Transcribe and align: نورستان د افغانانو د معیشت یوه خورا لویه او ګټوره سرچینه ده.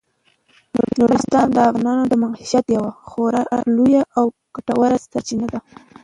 نورستان 0.99 1.47
د 1.53 1.57
افغانانو 1.69 2.03
د 2.07 2.13
معیشت 2.23 2.65
یوه 2.75 2.91
خورا 3.09 3.41
لویه 3.75 4.03
او 4.17 4.25
ګټوره 4.55 4.97
سرچینه 5.05 5.47
ده. 5.53 5.59